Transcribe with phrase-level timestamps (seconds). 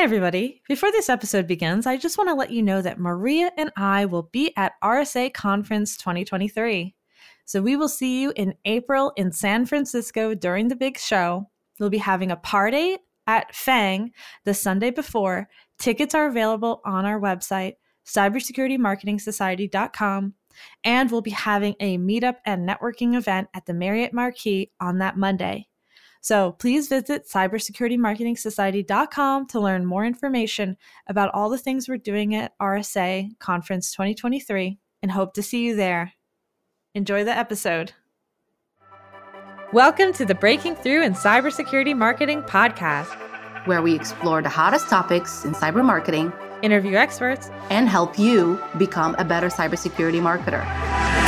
[0.00, 0.62] Hey, everybody.
[0.66, 4.06] Before this episode begins, I just want to let you know that Maria and I
[4.06, 6.94] will be at RSA Conference 2023.
[7.44, 11.50] So we will see you in April in San Francisco during the big show.
[11.78, 14.12] We'll be having a party at Fang
[14.44, 15.50] the Sunday before.
[15.78, 17.74] Tickets are available on our website,
[18.06, 20.34] cybersecuritymarketingsociety.com,
[20.82, 25.18] and we'll be having a meetup and networking event at the Marriott Marquis on that
[25.18, 25.66] Monday.
[26.20, 30.76] So please visit cybersecuritymarketingsociety.com to learn more information
[31.06, 35.76] about all the things we're doing at RSA Conference 2023 and hope to see you
[35.76, 36.12] there.
[36.94, 37.92] Enjoy the episode.
[39.72, 43.16] Welcome to the Breaking Through in Cybersecurity Marketing podcast,
[43.66, 49.14] where we explore the hottest topics in cyber marketing, interview experts, and help you become
[49.18, 51.19] a better cybersecurity marketer.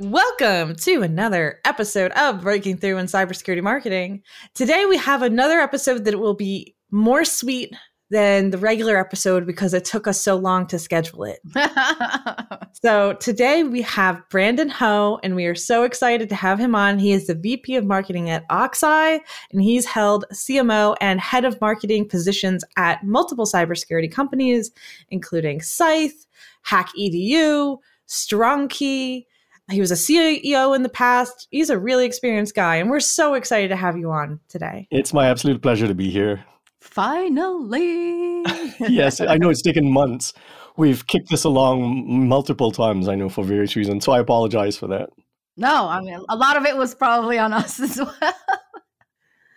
[0.00, 4.22] Welcome to another episode of Breaking Through in Cybersecurity Marketing.
[4.54, 7.74] Today we have another episode that will be more sweet
[8.08, 11.40] than the regular episode because it took us so long to schedule it.
[12.80, 17.00] so today we have Brandon Hoe, and we are so excited to have him on.
[17.00, 19.18] He is the VP of Marketing at Oxeye,
[19.50, 24.70] and he's held CMO and head of marketing positions at multiple cybersecurity companies,
[25.10, 26.24] including Scythe,
[26.64, 29.24] HackEDU, StrongKey,
[29.70, 31.48] he was a CEO in the past.
[31.50, 34.88] He's a really experienced guy, and we're so excited to have you on today.
[34.90, 36.44] It's my absolute pleasure to be here.
[36.80, 38.42] Finally.
[38.80, 40.32] yes, I know it's taken months.
[40.76, 44.04] We've kicked this along multiple times, I know, for various reasons.
[44.04, 45.10] So I apologize for that.
[45.56, 48.34] No, I mean, a lot of it was probably on us as well.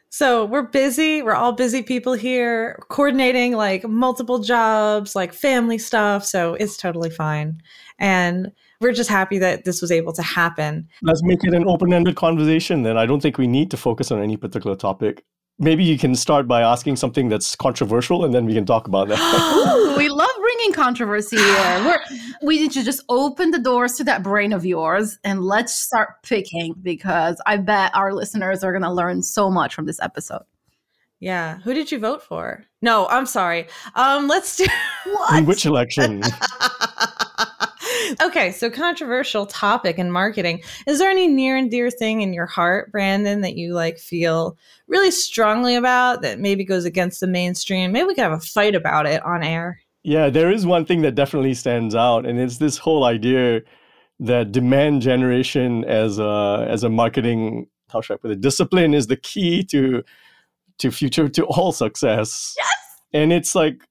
[0.10, 1.22] So we're busy.
[1.22, 6.26] We're all busy people here, coordinating like multiple jobs, like family stuff.
[6.26, 7.62] So it's totally fine.
[7.98, 8.52] And
[8.82, 10.88] we're just happy that this was able to happen.
[11.04, 12.98] Let's make it an open ended conversation then.
[12.98, 15.24] I don't think we need to focus on any particular topic.
[15.60, 19.08] Maybe you can start by asking something that's controversial and then we can talk about
[19.10, 19.88] that.
[19.98, 21.84] We love bringing controversy here.
[21.86, 22.00] We're,
[22.42, 26.24] we need to just open the doors to that brain of yours and let's start
[26.24, 30.42] picking because I bet our listeners are going to learn so much from this episode.
[31.20, 31.60] Yeah.
[31.60, 32.66] Who did you vote for?
[32.82, 33.68] No, I'm sorry.
[33.94, 34.66] Um, let's do
[35.06, 35.38] what?
[35.38, 36.24] In which election?
[38.22, 40.62] okay, so controversial topic in marketing.
[40.88, 44.58] Is there any near and dear thing in your heart, Brandon, that you like feel
[44.88, 47.92] really strongly about that maybe goes against the mainstream?
[47.92, 49.80] Maybe we could have a fight about it on air.
[50.04, 53.62] Yeah, there is one thing that definitely stands out, and it's this whole idea
[54.20, 59.08] that demand generation as a as a marketing how should I put it discipline is
[59.08, 60.04] the key to
[60.80, 62.56] to future to all success.
[62.58, 62.74] Yes.
[63.14, 63.84] And it's like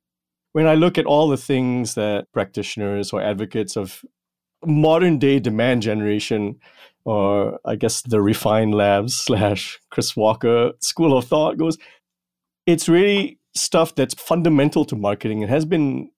[0.53, 4.05] when I look at all the things that practitioners or advocates of
[4.65, 6.59] modern day demand generation,
[7.05, 11.79] or I guess the Refine labs slash Chris Walker school of thought goes,
[12.67, 16.11] it's really stuff that's fundamental to marketing It has been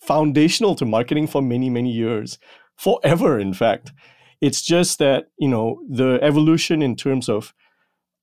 [0.00, 2.38] foundational to marketing for many, many years,
[2.76, 3.92] forever, in fact.
[4.40, 7.54] It's just that, you know, the evolution in terms of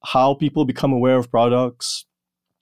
[0.04, 2.06] how people become aware of products,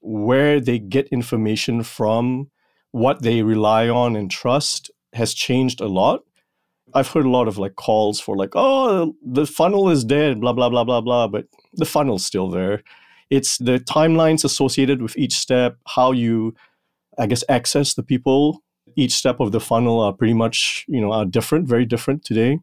[0.02, 2.52] where they get information from,
[2.98, 6.22] what they rely on and trust has changed a lot.
[6.94, 10.54] I've heard a lot of like calls for like, oh, the funnel is dead, blah,
[10.54, 12.82] blah, blah, blah, blah, but the funnel's still there.
[13.30, 16.56] It's the timelines associated with each step, how you,
[17.20, 18.64] I guess, access the people.
[18.96, 22.60] Each step of the funnel are pretty much, you know, are different, very different today.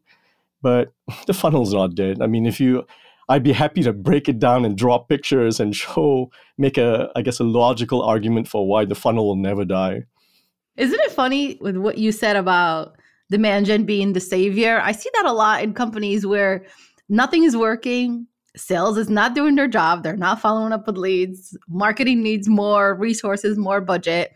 [0.61, 0.91] But
[1.27, 2.21] the funnel's not dead.
[2.21, 2.85] I mean, if you,
[3.29, 7.21] I'd be happy to break it down and draw pictures and show, make a, I
[7.21, 10.03] guess, a logical argument for why the funnel will never die.
[10.77, 12.97] Isn't it funny with what you said about
[13.29, 14.81] demand gen being the savior?
[14.83, 16.65] I see that a lot in companies where
[17.09, 21.57] nothing is working, sales is not doing their job, they're not following up with leads,
[21.67, 24.33] marketing needs more resources, more budget.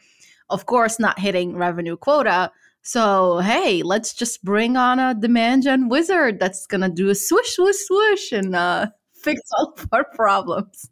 [0.50, 2.52] Of course, not hitting revenue quota.
[2.82, 7.16] So, hey, let's just bring on a demand gen wizard that's going to do a
[7.16, 10.90] swish, swish, swish and uh, fix all of our problems.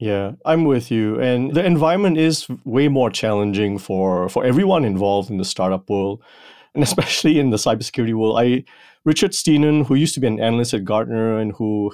[0.00, 1.20] Yeah, I'm with you.
[1.20, 6.22] And the environment is way more challenging for for everyone involved in the startup world,
[6.74, 8.38] and especially in the cybersecurity world.
[8.38, 8.64] I
[9.04, 11.92] Richard Stiennon, who used to be an analyst at Gartner and who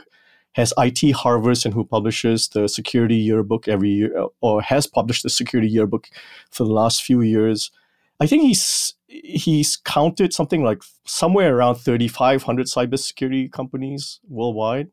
[0.52, 5.28] has IT Harvest and who publishes the security yearbook every year or has published the
[5.28, 6.08] security yearbook
[6.50, 7.72] for the last few years.
[8.20, 14.90] I think he's he's counted something like somewhere around 3,500 cybersecurity companies worldwide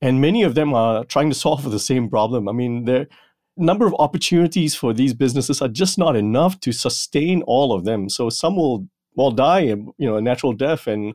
[0.00, 2.48] and many of them are trying to solve the same problem.
[2.48, 3.08] I mean, the
[3.56, 8.08] number of opportunities for these businesses are just not enough to sustain all of them.
[8.08, 11.14] So some will will die, you know, a natural death, and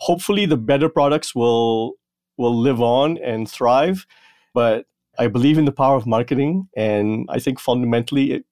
[0.00, 1.94] hopefully the better products will
[2.36, 4.06] will live on and thrive.
[4.54, 4.86] But
[5.18, 8.44] I believe in the power of marketing, and I think fundamentally, it,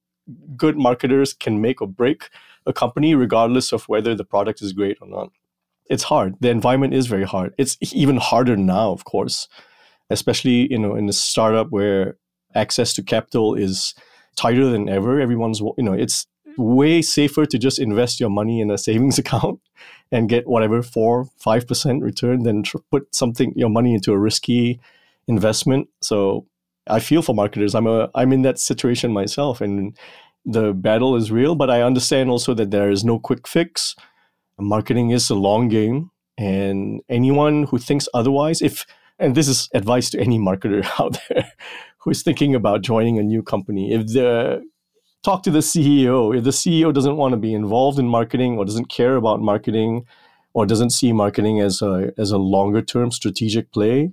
[0.56, 2.30] good marketers can make or break
[2.66, 5.30] a company regardless of whether the product is great or not.
[5.88, 6.34] It's hard.
[6.40, 7.54] The environment is very hard.
[7.58, 9.48] It's even harder now, of course,
[10.10, 12.16] especially you know in a startup where
[12.54, 13.94] access to capital is
[14.36, 15.20] tighter than ever.
[15.20, 19.60] Everyone's you know it's way safer to just invest your money in a savings account
[20.10, 24.80] and get whatever four five percent return than put something your money into a risky
[25.28, 25.88] investment.
[26.00, 26.46] So
[26.88, 27.74] I feel for marketers.
[27.74, 29.96] I'm a I'm in that situation myself, and
[30.44, 31.54] the battle is real.
[31.54, 33.94] But I understand also that there is no quick fix.
[34.58, 38.86] Marketing is a long game, and anyone who thinks otherwise, if
[39.18, 41.52] and this is advice to any marketer out there
[41.98, 44.62] who is thinking about joining a new company, if the
[45.26, 46.36] talk to the CEO.
[46.36, 50.06] If the CEO doesn't want to be involved in marketing or doesn't care about marketing
[50.54, 54.12] or doesn't see marketing as a as a longer term strategic play,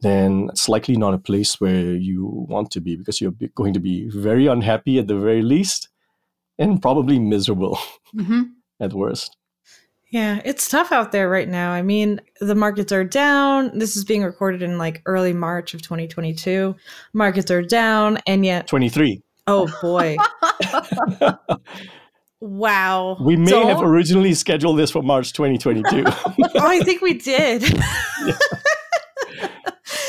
[0.00, 3.80] then it's likely not a place where you want to be because you're going to
[3.80, 5.88] be very unhappy at the very least
[6.58, 7.78] and probably miserable
[8.14, 8.42] mm-hmm.
[8.80, 9.36] at worst.
[10.10, 11.70] Yeah, it's tough out there right now.
[11.70, 13.78] I mean, the markets are down.
[13.78, 16.74] This is being recorded in like early March of 2022.
[17.12, 19.22] Markets are down, and yet 23.
[19.46, 20.16] Oh boy.
[22.40, 23.16] wow.
[23.20, 23.68] We may Don't...
[23.68, 26.04] have originally scheduled this for March 2022.
[26.06, 27.62] oh, I think we did.
[27.62, 28.36] yeah.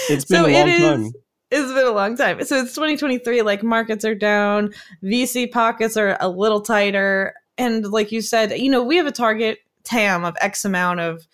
[0.10, 1.12] It's been so a long it is, time.
[1.52, 2.44] It's been a long time.
[2.44, 3.44] So it's 2023.
[3.44, 7.34] Like markets are down, VC pockets are a little tighter.
[7.58, 11.28] And like you said, you know, we have a target TAM of X amount of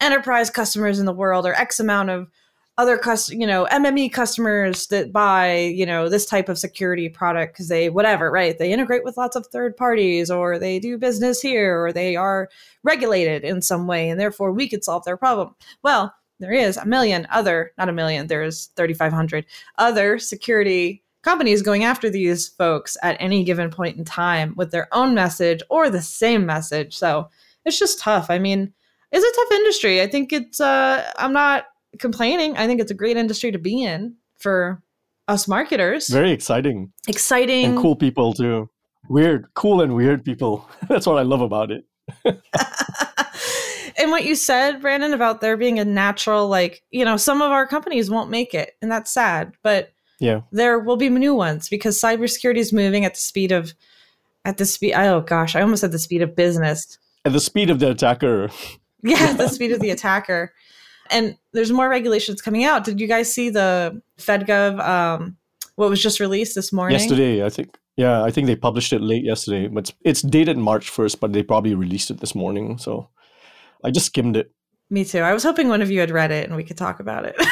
[0.00, 2.28] enterprise customers in the world or X amount of
[2.76, 7.54] other cust- you know mme customers that buy you know this type of security product
[7.54, 8.58] because they whatever right?
[8.58, 12.48] They integrate with lots of third parties or they do business here or they are
[12.82, 15.54] regulated in some way and therefore we could solve their problem.
[15.82, 19.46] Well there is a million other not a million there's 3500
[19.78, 24.88] other security companies going after these folks at any given point in time with their
[24.92, 26.94] own message or the same message.
[26.96, 27.30] So
[27.64, 28.72] it's just tough i mean
[29.12, 31.64] it's a tough industry i think it's uh i'm not
[31.98, 32.56] complaining.
[32.56, 34.82] I think it's a great industry to be in for
[35.28, 36.08] us marketers.
[36.08, 36.92] Very exciting.
[37.08, 37.64] Exciting.
[37.66, 38.68] And cool people too.
[39.08, 40.68] Weird, cool and weird people.
[40.88, 41.84] That's what I love about it.
[43.96, 47.50] and what you said, Brandon, about there being a natural, like, you know, some of
[47.50, 49.52] our companies won't make it, and that's sad.
[49.62, 53.74] But yeah, there will be new ones because cybersecurity is moving at the speed of,
[54.44, 54.94] at the speed.
[54.94, 56.98] Oh gosh, I almost said the speed of business.
[57.24, 58.50] At the speed of the attacker.
[59.02, 60.52] yeah, the speed of the attacker.
[61.10, 62.84] And there's more regulations coming out.
[62.84, 65.36] Did you guys see the FedGov, um,
[65.76, 66.98] what was just released this morning?
[66.98, 67.76] Yesterday, I think.
[67.96, 71.42] Yeah, I think they published it late yesterday, but it's dated March 1st, but they
[71.42, 72.78] probably released it this morning.
[72.78, 73.08] So
[73.84, 74.50] I just skimmed it.
[74.90, 75.20] Me too.
[75.20, 77.34] I was hoping one of you had read it and we could talk about it.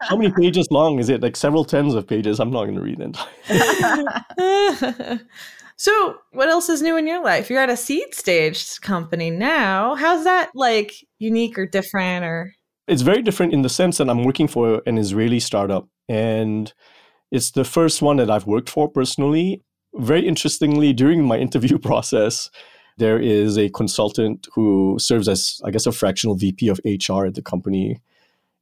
[0.00, 1.22] How many pages long is it?
[1.22, 2.40] Like several tens of pages.
[2.40, 3.16] I'm not going to read it.
[5.78, 7.48] So, what else is new in your life?
[7.48, 9.94] You're at a seed stage company now.
[9.94, 12.52] How's that like unique or different or
[12.88, 16.72] it's very different in the sense that I'm working for an Israeli startup, and
[17.30, 19.62] it's the first one that I've worked for personally.
[19.94, 22.50] Very interestingly, during my interview process,
[22.96, 27.34] there is a consultant who serves as, I guess, a fractional VP of HR at
[27.34, 28.00] the company.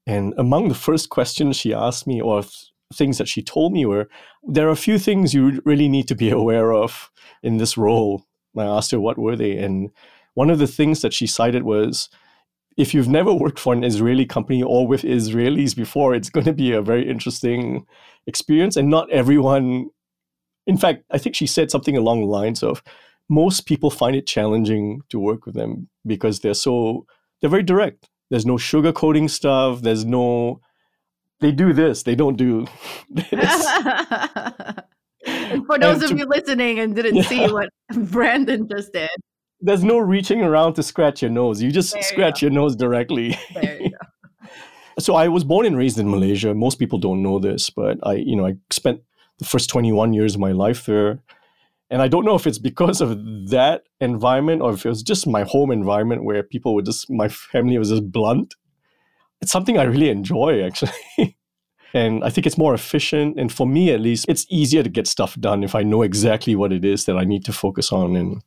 [0.07, 2.45] And among the first questions she asked me, or
[2.95, 4.09] things that she told me, were
[4.43, 7.11] there are a few things you really need to be aware of
[7.43, 8.25] in this role.
[8.55, 9.91] And I asked her what were they, and
[10.35, 12.09] one of the things that she cited was
[12.77, 16.53] if you've never worked for an Israeli company or with Israelis before, it's going to
[16.53, 17.87] be a very interesting
[18.27, 18.77] experience.
[18.77, 19.89] And not everyone,
[20.67, 22.83] in fact, I think she said something along the lines of
[23.29, 27.07] most people find it challenging to work with them because they're so,
[27.41, 28.09] they're very direct.
[28.31, 29.81] There's no sugarcoating stuff.
[29.81, 30.61] There's no,
[31.41, 32.67] they do this, they don't do
[33.11, 33.31] this.
[35.67, 37.23] for those and of to, you listening and didn't yeah.
[37.23, 39.11] see what Brandon just did,
[39.61, 41.63] there's no reaching around to scratch your nose.
[41.63, 43.39] You just there scratch you your nose directly.
[43.63, 43.91] You
[44.99, 46.55] so I was born and raised in Malaysia.
[46.55, 49.03] Most people don't know this, but I, you know, I spent
[49.39, 51.21] the first 21 years of my life there.
[51.91, 55.27] And I don't know if it's because of that environment or if it was just
[55.27, 58.55] my home environment where people were just, my family was just blunt.
[59.47, 60.91] It's something I really enjoy, actually.
[61.95, 63.39] and I think it's more efficient.
[63.39, 66.57] And for me, at least, it's easier to get stuff done if I know exactly
[66.57, 68.43] what it is that I need to focus on and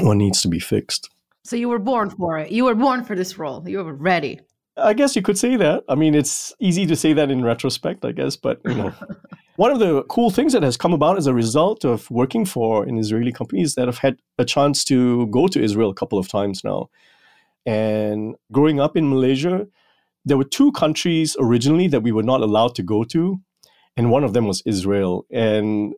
[0.00, 1.10] what needs to be fixed.
[1.44, 2.50] So you were born for it.
[2.50, 3.62] You were born for this role.
[3.68, 4.40] You were ready.
[4.78, 5.84] I guess you could say that.
[5.86, 8.94] I mean, it's easy to say that in retrospect, I guess, but you know.
[9.56, 12.84] One of the cool things that has come about as a result of working for
[12.84, 16.18] an Israeli company is that I've had a chance to go to Israel a couple
[16.18, 16.88] of times now.
[17.66, 19.66] And growing up in Malaysia,
[20.24, 23.40] there were two countries originally that we were not allowed to go to,
[23.96, 25.26] and one of them was Israel.
[25.30, 25.94] And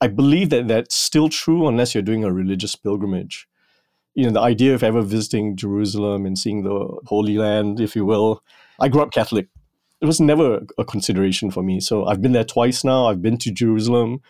[0.00, 3.46] I believe that that's still true unless you're doing a religious pilgrimage.
[4.14, 8.04] You know, the idea of ever visiting Jerusalem and seeing the Holy Land, if you
[8.04, 8.42] will.
[8.80, 9.48] I grew up Catholic.
[10.00, 11.80] It was never a consideration for me.
[11.80, 13.06] So I've been there twice now.
[13.06, 14.20] I've been to Jerusalem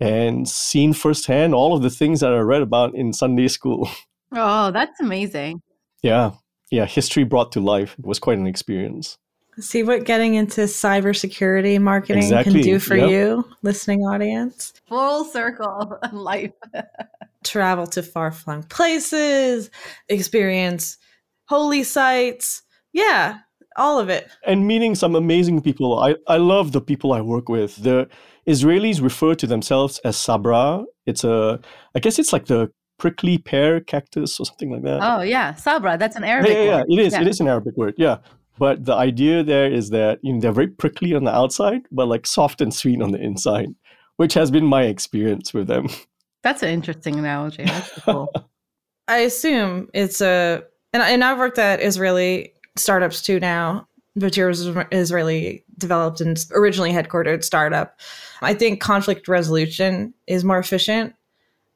[0.00, 3.88] and seen firsthand all of the things that I read about in Sunday school.
[4.36, 5.62] Oh, that's amazing.
[6.02, 6.32] Yeah.
[6.70, 6.86] Yeah.
[6.86, 7.94] History brought to life.
[7.98, 9.18] It was quite an experience.
[9.60, 13.08] See what getting into cybersecurity marketing Exactly, can do for yep.
[13.10, 14.72] you, listening audience.
[14.88, 16.50] Full circle of life.
[17.44, 19.70] Travel to far flung places,
[20.08, 20.98] experience
[21.46, 22.62] holy sites.
[22.92, 23.38] Yeah,
[23.76, 24.28] all of it.
[24.46, 25.98] and meeting some amazing people.
[26.00, 27.76] I, I love the people I work with.
[27.76, 28.08] The
[28.48, 30.84] Israelis refer to themselves as sabra.
[31.06, 31.60] It's a,
[31.94, 32.70] I guess it's like the
[33.04, 35.00] prickly pear cactus or something like that.
[35.02, 35.98] oh yeah, sabra.
[35.98, 36.86] That's an Arabic yeah, yeah, word.
[36.88, 37.12] it is.
[37.12, 37.20] Yeah.
[37.20, 37.92] It is an Arabic word.
[37.98, 38.16] Yeah.
[38.58, 42.08] But the idea there is that you know they're very prickly on the outside, but
[42.08, 43.68] like soft and sweet on the inside,
[44.16, 45.88] which has been my experience with them.
[46.42, 47.64] That's an interesting analogy.
[47.64, 48.32] That's cool.
[49.08, 50.62] I assume it's a,
[50.94, 56.42] and, and I've worked at Israeli startups too now, but yours is Israeli developed and
[56.54, 58.00] originally headquartered startup.
[58.40, 61.14] I think conflict resolution is more efficient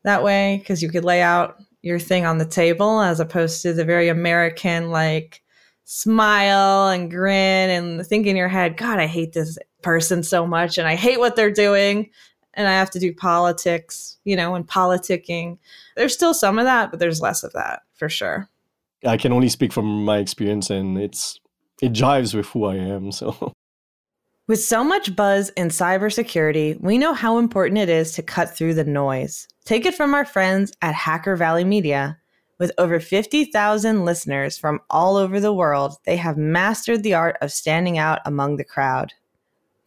[0.05, 3.73] that way because you could lay out your thing on the table as opposed to
[3.73, 5.43] the very American, like,
[5.85, 10.77] smile and grin and think in your head, God, I hate this person so much
[10.77, 12.11] and I hate what they're doing.
[12.55, 15.59] And I have to do politics, you know, and politicking.
[15.97, 18.51] There's still some of that, but there's less of that for sure.
[19.07, 21.39] I can only speak from my experience, and it's
[21.81, 23.13] it jives with who I am.
[23.13, 23.55] So
[24.49, 28.73] With so much buzz in cybersecurity, we know how important it is to cut through
[28.73, 29.47] the noise.
[29.67, 32.19] Take it from our friends at Hacker Valley Media.
[32.59, 37.53] With over 50,000 listeners from all over the world, they have mastered the art of
[37.53, 39.13] standing out among the crowd.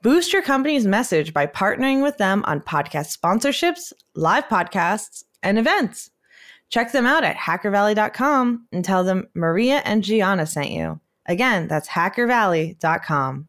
[0.04, 6.12] Boost your company's message by partnering with them on podcast sponsorships, live podcasts, and events.
[6.70, 11.00] Check them out at hackervalley.com and tell them Maria and Gianna sent you.
[11.26, 13.48] Again, that's hackervalley.com.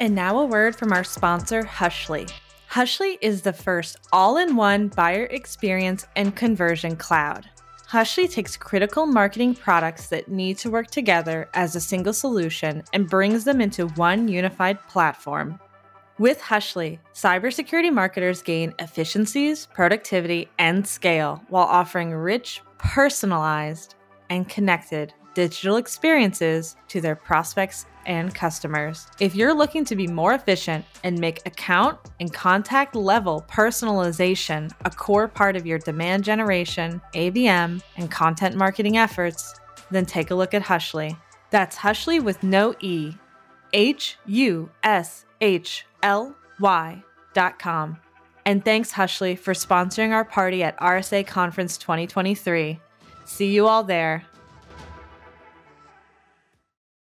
[0.00, 2.30] And now a word from our sponsor, Hushly.
[2.70, 7.48] Hushly is the first all in one buyer experience and conversion cloud.
[7.86, 13.10] Hushly takes critical marketing products that need to work together as a single solution and
[13.10, 15.60] brings them into one unified platform.
[16.18, 23.96] With Hushly, cybersecurity marketers gain efficiencies, productivity, and scale while offering rich, personalized,
[24.30, 29.06] and connected digital experiences to their prospects and customers.
[29.20, 34.90] If you're looking to be more efficient and make account and contact level personalization a
[34.90, 39.54] core part of your demand generation, ABM, and content marketing efforts,
[39.90, 41.16] then take a look at Hushly.
[41.50, 43.14] That's Hushly with no E.
[43.72, 47.02] H U S H L Y
[47.34, 47.98] dot com.
[48.44, 52.80] And thanks, Hushly, for sponsoring our party at RSA Conference 2023.
[53.24, 54.24] See you all there.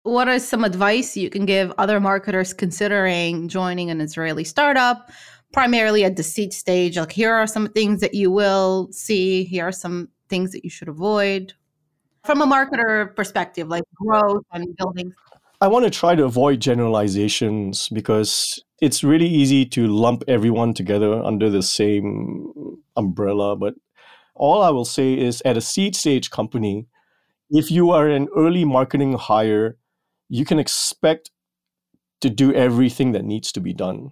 [0.10, 5.10] What is some advice you can give other marketers considering joining an Israeli startup,
[5.54, 6.98] primarily at the seed stage?
[6.98, 10.70] Like, here are some things that you will see, here are some things that you
[10.70, 11.54] should avoid
[12.26, 15.14] from a marketer perspective, like growth and building.
[15.62, 21.22] I want to try to avoid generalizations because it's really easy to lump everyone together
[21.22, 22.54] under the same
[22.96, 23.56] umbrella.
[23.56, 23.74] But
[24.36, 26.88] all I will say is at a seed stage company,
[27.50, 29.78] if you are an early marketing hire,
[30.30, 31.32] you can expect
[32.22, 34.12] to do everything that needs to be done.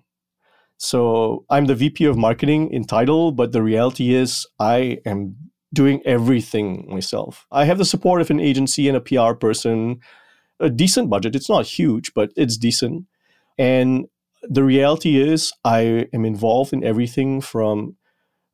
[0.78, 5.36] So I'm the VP of marketing in title, but the reality is I am
[5.74, 7.46] doing everything myself.
[7.52, 10.00] I have the support of an agency and a PR person,
[10.60, 11.36] a decent budget.
[11.36, 13.06] It's not huge, but it's decent.
[13.58, 14.08] And
[14.44, 17.96] the reality is I am involved in everything from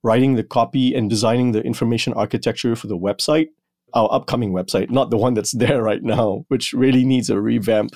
[0.01, 3.49] writing the copy and designing the information architecture for the website
[3.93, 7.95] our upcoming website, not the one that's there right now, which really needs a revamp.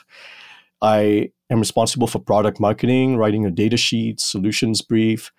[0.81, 5.31] I am responsible for product marketing, writing a data sheet, solutions brief.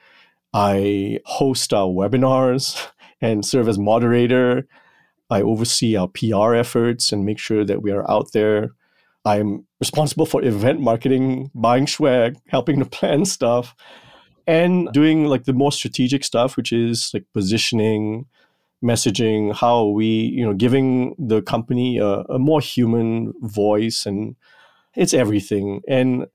[0.53, 2.89] I host our webinars
[3.21, 4.67] and serve as moderator.
[5.31, 8.71] I oversee our PR efforts and make sure that we are out there.
[9.25, 13.75] I'm responsible for event marketing, buying swag, helping to plan stuff,
[14.47, 18.25] and doing like the more strategic stuff, which is like positioning,
[18.83, 24.37] messaging how we you know giving the company a, a, more human voice and
[24.95, 25.83] it's everything.
[25.89, 26.27] And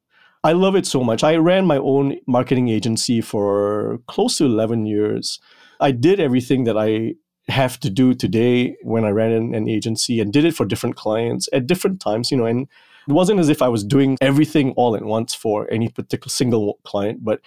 [0.44, 1.24] i love it so much.
[1.24, 5.40] I ran my own marketing agency for close to 11 years.
[5.80, 7.16] I did everything that i
[7.48, 10.96] have to do today when I ran an, an agency and did it for different
[10.96, 12.68] clients at different times, you know, and
[13.08, 16.80] it wasn't as if I was doing everything all at once for any particular single
[16.84, 17.42] client, but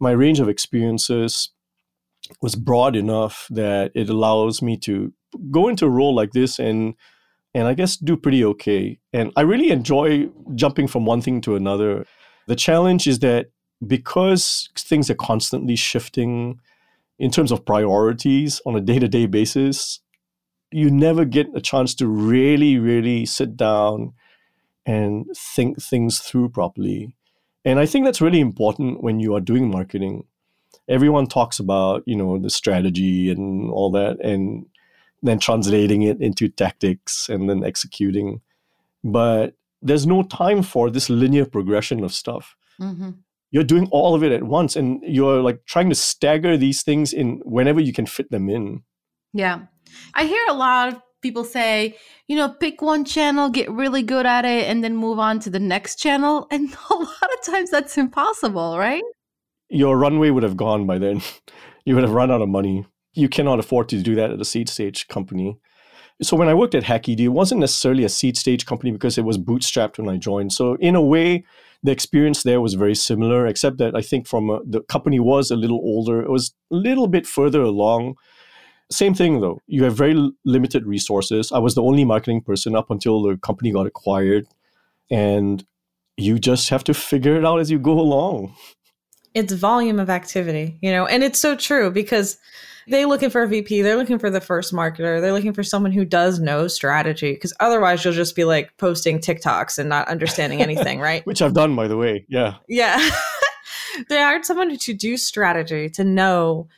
[0.00, 1.50] my range of experiences
[2.40, 5.12] was broad enough that it allows me to
[5.50, 6.94] go into a role like this and
[7.54, 8.98] and I guess do pretty okay.
[9.12, 12.04] And I really enjoy jumping from one thing to another.
[12.48, 13.46] The challenge is that
[13.86, 16.58] because things are constantly shifting
[17.18, 20.00] in terms of priorities on a day-to-day basis,
[20.72, 24.14] you never get a chance to really, really sit down
[24.84, 27.14] and think things through properly.
[27.64, 30.24] And I think that's really important when you are doing marketing.
[30.88, 34.66] Everyone talks about, you know, the strategy and all that and
[35.22, 38.40] then translating it into tactics and then executing.
[39.02, 42.56] But there's no time for this linear progression of stuff.
[42.80, 43.10] Mm-hmm.
[43.50, 47.12] You're doing all of it at once and you're like trying to stagger these things
[47.12, 48.82] in whenever you can fit them in.
[49.32, 49.62] Yeah.
[50.14, 51.96] I hear a lot of people say,
[52.28, 55.50] you know, pick one channel, get really good at it, and then move on to
[55.50, 56.46] the next channel.
[56.50, 59.02] And a lot of times that's impossible, right?
[59.68, 61.22] Your runway would have gone by then.
[61.84, 64.44] you would have run out of money you cannot afford to do that at a
[64.44, 65.56] seed stage company.
[66.22, 69.24] So when I worked at HackEDU, it wasn't necessarily a seed stage company because it
[69.24, 70.52] was bootstrapped when I joined.
[70.52, 71.44] So in a way,
[71.82, 75.50] the experience there was very similar, except that I think from a, the company was
[75.50, 76.22] a little older.
[76.22, 78.14] It was a little bit further along.
[78.90, 79.60] Same thing though.
[79.66, 81.50] You have very limited resources.
[81.50, 84.46] I was the only marketing person up until the company got acquired,
[85.10, 85.64] and
[86.16, 88.54] you just have to figure it out as you go along.
[89.34, 92.38] It's volume of activity, you know, and it's so true because
[92.86, 93.82] they're looking for a VP.
[93.82, 95.20] They're looking for the first marketer.
[95.20, 99.18] They're looking for someone who does know strategy because otherwise you'll just be like posting
[99.18, 101.24] TikToks and not understanding anything, right?
[101.26, 102.24] Which I've done, by the way.
[102.28, 102.56] Yeah.
[102.68, 103.10] Yeah.
[104.08, 106.68] they hired someone to do strategy, to know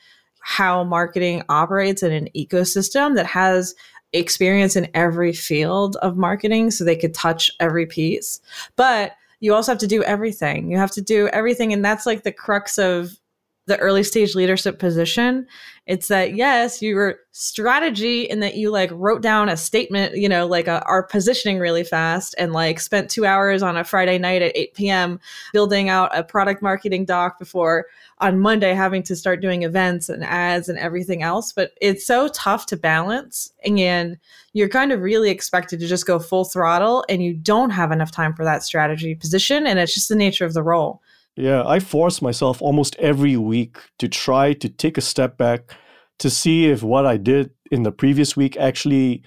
[0.40, 3.74] how marketing operates in an ecosystem that has
[4.12, 8.40] experience in every field of marketing so they could touch every piece.
[8.76, 10.70] But you also have to do everything.
[10.70, 11.72] You have to do everything.
[11.72, 13.18] And that's like the crux of
[13.66, 15.46] the early stage leadership position.
[15.86, 20.46] It's that yes, your strategy in that you like wrote down a statement, you know,
[20.46, 24.18] like uh, a, our positioning really fast and like spent two hours on a Friday
[24.18, 25.20] night at 8 p.m.
[25.52, 27.86] building out a product marketing doc before
[28.18, 31.52] on Monday having to start doing events and ads and everything else.
[31.52, 33.52] But it's so tough to balance.
[33.64, 34.16] And
[34.52, 38.10] you're kind of really expected to just go full throttle and you don't have enough
[38.10, 39.66] time for that strategy position.
[39.66, 41.02] And it's just the nature of the role.
[41.36, 45.74] Yeah, I force myself almost every week to try to take a step back
[46.18, 49.22] to see if what I did in the previous week actually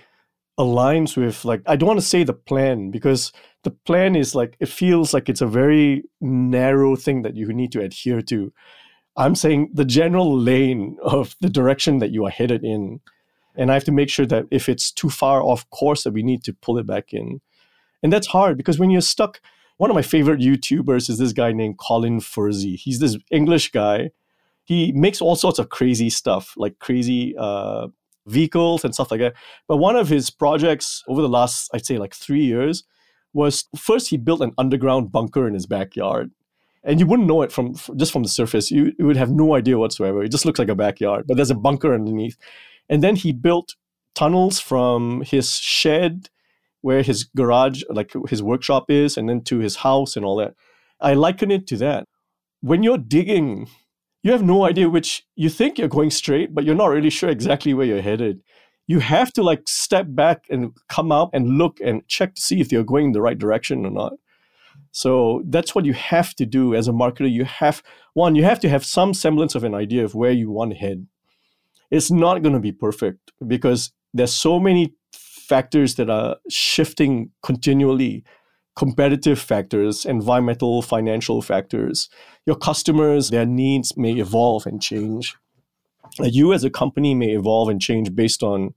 [0.60, 3.32] aligns with like I don't want to say the plan because
[3.64, 7.72] the plan is like it feels like it's a very narrow thing that you need
[7.74, 8.52] to adhere to.
[9.16, 13.02] I'm saying the general lane of the direction that you are headed in.
[13.56, 16.24] And I have to make sure that if it's too far off course that we
[16.24, 17.42] need to pull it back in.
[18.02, 19.42] And that's hard because when you're stuck
[19.80, 22.78] one of my favorite YouTubers is this guy named Colin Furze.
[22.78, 24.12] He's this English guy.
[24.66, 27.88] He makes all sorts of crazy stuff, like crazy uh,
[28.28, 29.36] vehicles and stuff like that.
[29.70, 32.84] But one of his projects over the last, I'd say, like three years
[33.32, 36.30] was first he built an underground bunker in his backyard.
[36.84, 38.70] And you wouldn't know it from just from the surface.
[38.72, 40.22] You, you would have no idea whatsoever.
[40.24, 42.38] It just looks like a backyard, but there's a bunker underneath.
[42.90, 43.76] And then he built
[44.14, 46.28] tunnels from his shed
[46.82, 50.54] where his garage, like his workshop is, and then to his house and all that.
[51.02, 52.06] I liken it to that.
[52.62, 53.70] When you're digging,
[54.24, 57.30] you have no idea which you think you're going straight, but you're not really sure
[57.30, 58.42] exactly where you're headed.
[58.88, 62.60] You have to like step back and come out and look and check to see
[62.60, 64.14] if you're going in the right direction or not.
[64.92, 67.32] So that's what you have to do as a marketer.
[67.32, 70.50] You have one, you have to have some semblance of an idea of where you
[70.50, 71.08] want to head.
[71.92, 74.94] It's not going to be perfect because there's so many
[75.50, 78.24] factors that are shifting continually
[78.76, 82.08] competitive factors, environmental, financial factors.
[82.46, 85.36] Your customers, their needs may evolve and change.
[86.20, 88.74] You as a company may evolve and change based on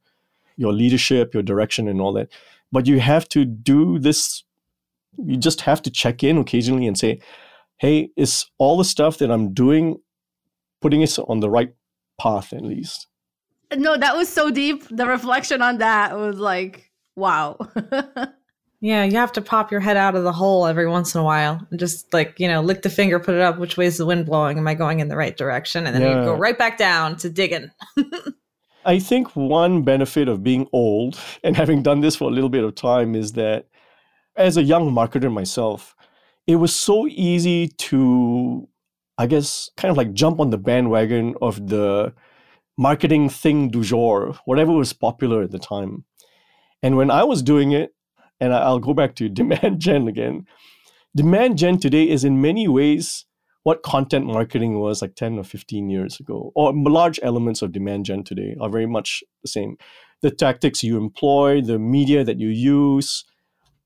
[0.56, 2.32] your leadership, your direction, and all that.
[2.72, 4.42] But you have to do this,
[5.24, 7.20] you just have to check in occasionally and say,
[7.76, 9.98] hey, is all the stuff that I'm doing
[10.80, 11.74] putting us on the right
[12.20, 13.06] path at least?
[13.76, 14.84] No, that was so deep.
[14.90, 17.58] The reflection on that was like, wow.
[18.80, 21.24] yeah, you have to pop your head out of the hole every once in a
[21.24, 23.58] while and just like, you know, lick the finger, put it up.
[23.58, 24.58] Which way is the wind blowing?
[24.58, 25.86] Am I going in the right direction?
[25.86, 26.18] And then yeah.
[26.18, 27.70] you go right back down to digging.
[28.84, 32.64] I think one benefit of being old and having done this for a little bit
[32.64, 33.66] of time is that
[34.36, 35.94] as a young marketer myself,
[36.48, 38.68] it was so easy to,
[39.18, 42.12] I guess, kind of like jump on the bandwagon of the
[42.82, 46.04] marketing thing du jour, whatever was popular at the time.
[46.82, 47.94] And when I was doing it,
[48.40, 50.46] and I'll go back to demand gen again,
[51.14, 53.24] demand gen today is in many ways
[53.62, 58.04] what content marketing was like 10 or 15 years ago, or large elements of demand
[58.06, 59.76] gen today are very much the same.
[60.20, 63.24] The tactics you employ, the media that you use,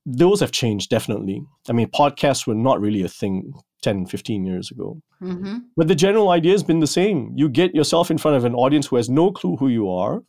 [0.07, 1.43] those have changed definitely.
[1.69, 5.01] I mean, podcasts were not really a thing 10, 15 years ago.
[5.23, 5.59] Mm-hmm.
[5.77, 7.33] But the general idea has been the same.
[7.37, 10.23] You get yourself in front of an audience who has no clue who you are.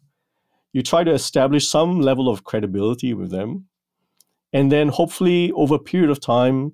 [0.73, 3.67] You try to establish some level of credibility with them.
[4.53, 6.73] And then hopefully, over a period of time,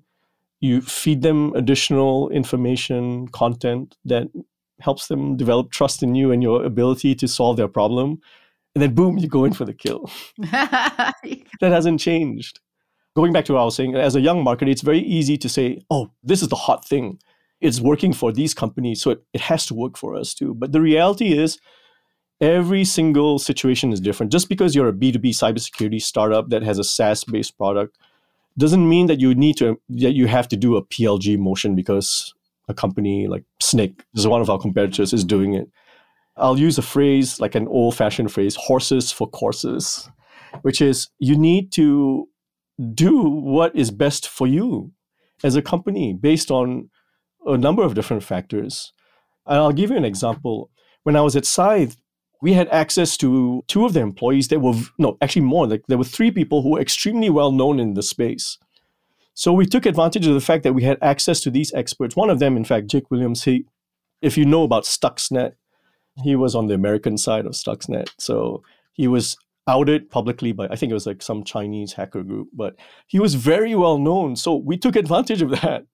[0.60, 4.28] you feed them additional information, content that
[4.80, 8.20] helps them develop trust in you and your ability to solve their problem.
[8.74, 10.10] And then, boom, you go in for the kill.
[10.38, 11.14] that
[11.60, 12.60] hasn't changed
[13.14, 15.48] going back to what I was saying, as a young marketer, it's very easy to
[15.48, 17.18] say, oh, this is the hot thing.
[17.60, 20.54] It's working for these companies, so it, it has to work for us too.
[20.54, 21.58] But the reality is,
[22.40, 24.32] every single situation is different.
[24.32, 27.96] Just because you're a B2B cybersecurity startup that has a SaaS based product
[28.58, 32.34] doesn't mean that you need to that you have to do a PLG motion because
[32.68, 35.68] a company like Snyk, is one of our competitors, is doing it.
[36.36, 40.08] I'll use a phrase like an old fashioned phrase, horses for courses,
[40.62, 42.28] which is you need to
[42.94, 44.92] do what is best for you
[45.42, 46.90] as a company based on
[47.46, 48.92] a number of different factors.
[49.46, 50.70] And I'll give you an example.
[51.02, 51.96] When I was at Scythe,
[52.40, 55.98] we had access to two of the employees that were, no, actually more, like there
[55.98, 58.58] were three people who were extremely well known in the space.
[59.34, 62.16] So we took advantage of the fact that we had access to these experts.
[62.16, 63.66] One of them, in fact, Jake Williams, he,
[64.22, 65.54] if you know about Stuxnet,
[66.22, 68.10] he was on the American side of Stuxnet.
[68.18, 72.48] So he was outed publicly by I think it was like some Chinese hacker group,
[72.52, 74.36] but he was very well known.
[74.36, 75.86] So we took advantage of that.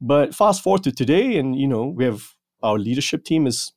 [0.00, 3.72] But fast forward to today, and you know, we have our leadership team is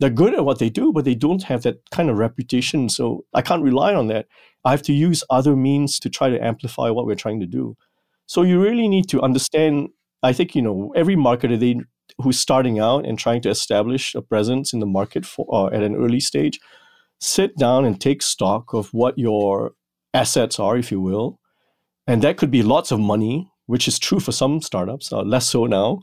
[0.00, 2.88] they're good at what they do, but they don't have that kind of reputation.
[2.88, 4.26] So I can't rely on that.
[4.64, 7.76] I have to use other means to try to amplify what we're trying to do.
[8.26, 9.90] So you really need to understand.
[10.22, 11.80] I think you know every marketer they
[12.18, 15.82] who's starting out and trying to establish a presence in the market for uh, at
[15.82, 16.60] an early stage
[17.24, 19.72] sit down and take stock of what your
[20.12, 21.40] assets are, if you will.
[22.06, 25.48] And that could be lots of money, which is true for some startups, uh, less
[25.48, 26.00] so now.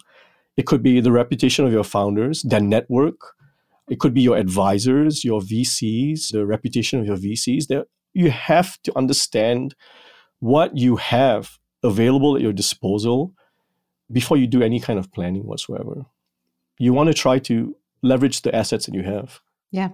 [0.57, 3.15] It could be the reputation of your founders, their network.
[3.89, 7.67] It could be your advisors, your VCs, the reputation of your VCs.
[7.67, 9.75] There, you have to understand
[10.39, 13.33] what you have available at your disposal
[14.11, 16.05] before you do any kind of planning whatsoever.
[16.79, 19.39] You want to try to leverage the assets that you have.
[19.71, 19.89] Yeah,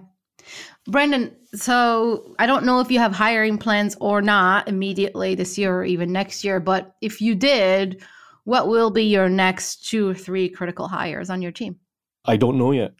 [0.86, 5.76] Brandon, so I don't know if you have hiring plans or not immediately this year
[5.76, 8.02] or even next year, but if you did,
[8.44, 11.78] what will be your next two or three critical hires on your team?
[12.24, 12.94] I don't know yet.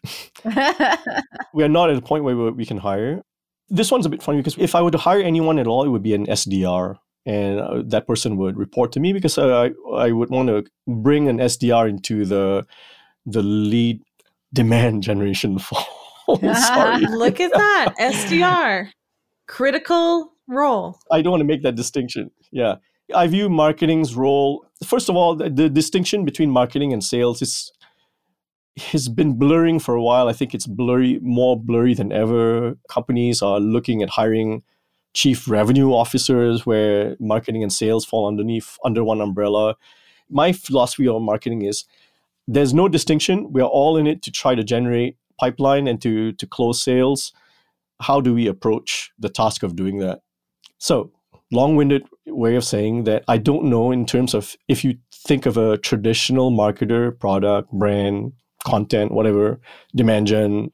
[1.55, 3.23] we are not at a point where we can hire.
[3.71, 5.89] This one's a bit funny because if I were to hire anyone at all, it
[5.89, 6.97] would be an SDR.
[7.27, 11.29] And uh, that person would report to me because I, I would want to bring
[11.29, 12.67] an SDR into the
[13.27, 14.01] the lead
[14.55, 15.79] demand generation for
[16.41, 17.07] Sorry.
[17.11, 17.95] Look at that.
[17.99, 18.91] SDR.
[19.47, 20.99] Critical role.
[21.11, 22.31] I don't want to make that distinction.
[22.51, 22.77] Yeah.
[23.15, 27.73] I view marketing's role, first of all, the, the distinction between marketing and sales is
[28.79, 30.29] has been blurring for a while.
[30.29, 32.77] I think it's blurry, more blurry than ever.
[32.89, 34.63] Companies are looking at hiring
[35.15, 39.75] chief revenue officers where marketing and sales fall underneath under one umbrella.
[40.31, 41.85] My philosophy on marketing is
[42.47, 43.53] there's no distinction.
[43.53, 47.33] We're all in it to try to generate pipeline and to to close sales
[48.01, 50.21] how do we approach the task of doing that
[50.79, 51.11] so
[51.51, 55.57] long-winded way of saying that i don't know in terms of if you think of
[55.57, 58.33] a traditional marketer product brand
[58.65, 59.61] content whatever
[59.95, 60.71] demand gen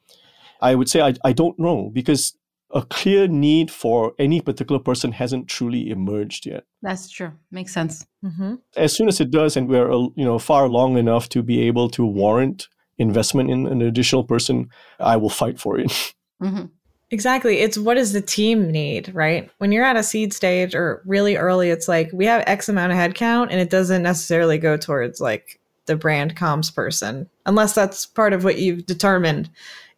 [0.61, 2.35] i would say i, I don't know because
[2.74, 6.64] a clear need for any particular person hasn't truly emerged yet.
[6.83, 7.33] That's true.
[7.53, 8.05] Makes sense.
[8.24, 8.57] Mm-hmm.
[8.77, 11.88] As soon as it does, and we're you know far long enough to be able
[11.90, 16.14] to warrant investment in an additional person, I will fight for it.
[16.42, 16.64] Mm-hmm.
[17.11, 17.61] Exactly.
[17.61, 19.48] It's what does the team need, right?
[19.59, 22.90] When you're at a seed stage or really early, it's like we have X amount
[22.90, 28.04] of headcount and it doesn't necessarily go towards like the brand comms person, unless that's
[28.04, 29.48] part of what you've determined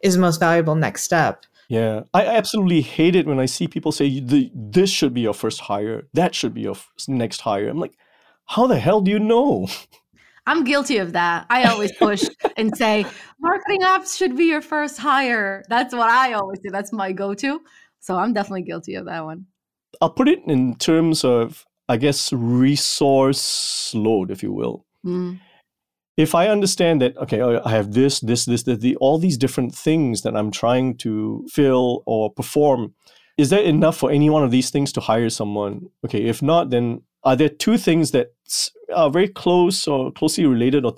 [0.01, 1.43] is the most valuable next step.
[1.69, 5.59] Yeah, I absolutely hate it when I see people say this should be your first
[5.61, 6.75] hire, that should be your
[7.07, 7.67] next hire.
[7.67, 7.97] I'm like,
[8.45, 9.67] how the hell do you know?
[10.47, 11.45] I'm guilty of that.
[11.49, 12.23] I always push
[12.57, 13.05] and say,
[13.39, 15.63] marketing ops should be your first hire.
[15.69, 16.69] That's what I always do.
[16.71, 17.61] That's my go to.
[17.99, 19.45] So I'm definitely guilty of that one.
[20.01, 24.85] I'll put it in terms of, I guess, resource load, if you will.
[25.05, 25.39] Mm.
[26.17, 29.37] if I understand that, okay, oh, I have this, this, this, this the, all these
[29.37, 32.95] different things that I'm trying to fill or perform,
[33.37, 35.89] is that enough for any one of these things to hire someone?
[36.03, 38.27] Okay, if not, then are there two things that
[38.95, 40.95] are very close or closely related or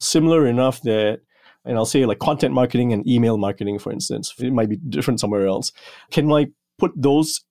[0.00, 1.20] similar enough that
[1.64, 4.34] and I'll say like content marketing and email marketing, for instance.
[4.38, 5.70] It might be different somewhere else.
[6.10, 6.46] Can I
[6.78, 7.44] put those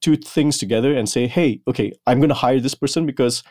[0.00, 3.42] two things together and say, hey, okay, I'm going to hire this person because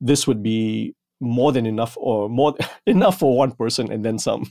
[0.00, 2.54] this would be more than enough or more
[2.86, 4.50] enough for one person and then some.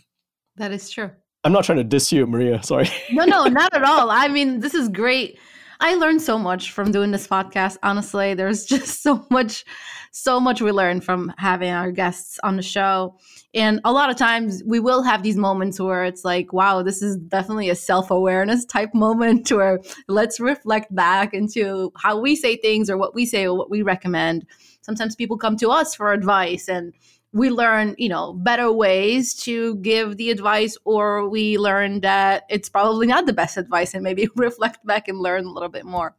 [0.56, 1.12] That is true.
[1.44, 2.64] I'm not trying to diss you, Maria.
[2.64, 2.90] Sorry.
[3.12, 4.10] no, no, not at all.
[4.10, 5.38] I mean, this is great.
[5.80, 7.78] I learned so much from doing this podcast.
[7.84, 9.66] Honestly, there's just so much,
[10.12, 13.18] so much we learn from having our guests on the show.
[13.54, 17.02] And a lot of times we will have these moments where it's like, wow, this
[17.02, 22.56] is definitely a self awareness type moment where let's reflect back into how we say
[22.56, 24.46] things or what we say or what we recommend.
[24.82, 26.94] Sometimes people come to us for advice and
[27.38, 32.70] we learn, you know, better ways to give the advice, or we learn that it's
[32.70, 36.16] probably not the best advice and maybe reflect back and learn a little bit more.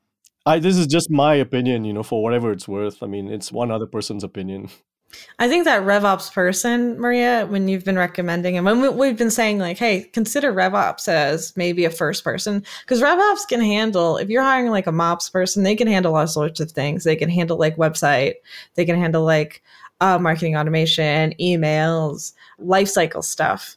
[0.46, 3.02] I, this is just my opinion, you know, for whatever it's worth.
[3.02, 4.70] I mean, it's one other person's opinion.
[5.38, 9.58] I think that RevOps person, Maria, when you've been recommending and when we've been saying
[9.58, 14.42] like, hey, consider RevOps as maybe a first person because RevOps can handle if you're
[14.42, 17.04] hiring like a MOPS person, they can handle all sorts of things.
[17.04, 18.34] They can handle like website,
[18.74, 19.62] they can handle like
[20.00, 23.76] uh, marketing automation, emails, lifecycle stuff.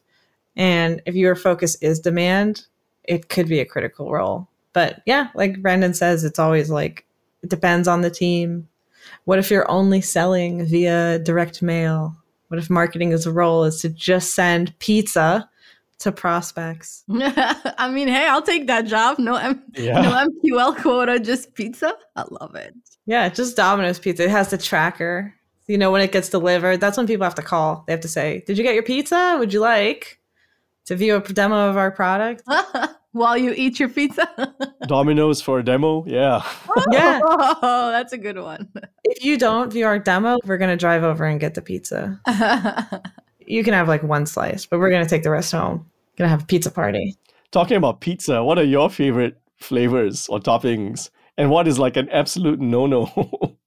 [0.56, 2.66] And if your focus is demand,
[3.04, 4.48] it could be a critical role.
[4.74, 7.06] But yeah, like Brandon says, it's always like
[7.42, 8.68] it depends on the team.
[9.26, 12.16] What if you're only selling via direct mail?
[12.48, 15.50] What if marketing as a role is to just send pizza
[16.00, 17.04] to prospects?
[17.10, 19.20] I mean, hey, I'll take that job.
[19.20, 20.02] No, M- yeah.
[20.02, 21.94] no MQL quota, just pizza.
[22.16, 22.76] I love it.
[23.06, 24.24] Yeah, just Domino's pizza.
[24.24, 25.34] It has the tracker
[25.72, 27.86] you know, when it gets delivered, that's when people have to call.
[27.88, 29.38] They have to say, Did you get your pizza?
[29.40, 30.20] Would you like
[30.86, 32.44] to view a demo of our product?
[33.14, 34.28] While you eat your pizza?
[34.88, 36.04] Domino's for a demo?
[36.06, 36.42] Yeah.
[36.44, 37.20] Oh, yeah.
[37.24, 38.70] Oh, that's a good one.
[39.06, 42.20] If you don't view our demo, we're going to drive over and get the pizza.
[43.40, 45.90] you can have like one slice, but we're going to take the rest home.
[46.18, 47.16] Going to have a pizza party.
[47.52, 51.10] Talking about pizza, what are your favorite flavors or toppings?
[51.38, 53.58] And what is like an absolute no no?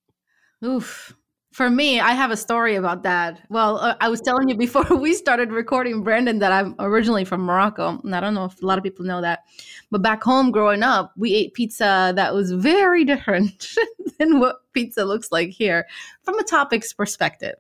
[0.62, 1.14] Oof
[1.54, 3.40] for me, I have a story about that.
[3.48, 7.42] Well, uh, I was telling you before we started recording, Brandon, that I'm originally from
[7.42, 8.00] Morocco.
[8.02, 9.44] And I don't know if a lot of people know that.
[9.92, 13.72] But back home growing up, we ate pizza that was very different
[14.18, 15.86] than what pizza looks like here
[16.24, 17.54] from a topics perspective.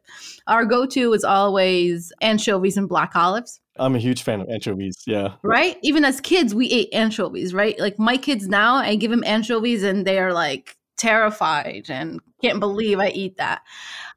[0.48, 3.60] Our go to is always anchovies and black olives.
[3.76, 5.04] I'm a huge fan of anchovies.
[5.06, 5.34] Yeah.
[5.44, 5.76] Right?
[5.84, 7.78] Even as kids, we ate anchovies, right?
[7.78, 12.60] Like my kids now, I give them anchovies and they are like terrified and can't
[12.60, 13.62] believe I eat that.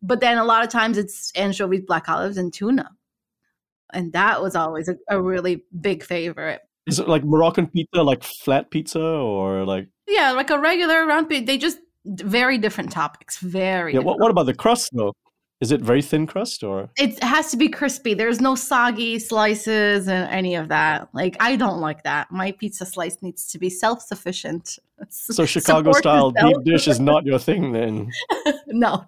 [0.01, 2.89] But then a lot of times it's anchovies, black olives, and tuna.
[3.93, 6.61] And that was always a, a really big favorite.
[6.85, 9.87] Is it like Moroccan pizza, like flat pizza, or like?
[10.07, 11.45] Yeah, like a regular round pizza.
[11.45, 13.39] They just very different topics.
[13.39, 13.93] Very.
[13.93, 13.99] Yeah.
[13.99, 15.13] What, what about the crust though?
[15.59, 16.89] Is it very thin crust or?
[16.97, 18.13] It has to be crispy.
[18.13, 21.09] There's no soggy slices and any of that.
[21.13, 22.31] Like I don't like that.
[22.31, 24.77] My pizza slice needs to be self-sufficient.
[25.09, 28.11] So Chicago style deep dish is not your thing then.
[28.67, 29.05] no.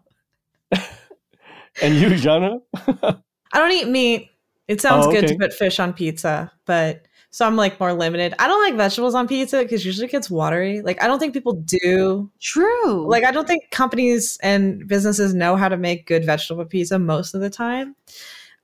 [1.81, 2.59] and you, Gianna?
[2.73, 3.13] I
[3.53, 4.29] don't eat meat.
[4.67, 5.21] It sounds oh, okay.
[5.21, 8.33] good to put fish on pizza, but so I'm like more limited.
[8.39, 10.81] I don't like vegetables on pizza because usually it gets watery.
[10.81, 12.29] Like I don't think people do.
[12.39, 13.07] True.
[13.07, 17.35] Like I don't think companies and businesses know how to make good vegetable pizza most
[17.35, 17.95] of the time.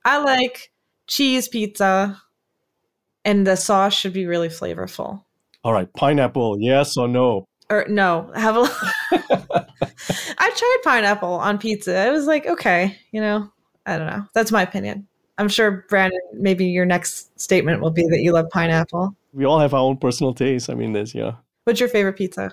[0.04, 0.72] I like
[1.06, 2.20] cheese pizza,
[3.24, 5.22] and the sauce should be really flavorful.
[5.62, 7.44] All right, pineapple, yes or no?
[7.70, 8.68] Or no, have a.
[10.38, 12.06] I tried pineapple on pizza.
[12.06, 13.50] It was like okay, you know,
[13.84, 14.24] I don't know.
[14.34, 15.06] That's my opinion.
[15.38, 19.14] I'm sure, Brandon, maybe your next statement will be that you love pineapple.
[19.32, 20.70] We all have our own personal taste.
[20.70, 21.32] I mean, there's, yeah.
[21.64, 22.52] What's your favorite pizza?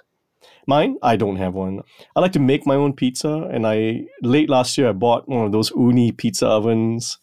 [0.67, 0.97] Mine?
[1.01, 1.81] I don't have one.
[2.15, 3.49] I like to make my own pizza.
[3.51, 7.19] And I, late last year, I bought one of those Ooni pizza ovens,